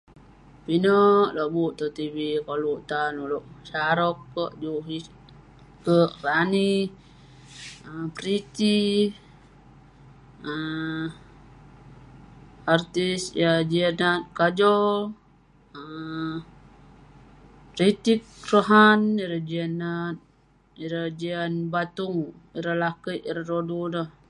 [0.65, 2.15] Pinek lobuk tong tv
[2.47, 3.45] koluk tan ulouk.
[3.69, 4.51] Shah Rukh Kek,
[6.25, 6.69] Rani
[7.85, 8.77] kek, Pretty,
[10.51, 11.03] um
[12.75, 14.87] artis yah jiak nat: Kajol,
[15.79, 16.31] um
[17.75, 20.15] Hritik Roshan, ireh jiak nat.
[20.83, 22.17] Ireh jian batung,
[22.57, 24.09] ireh lakeik, ireh rodu neh.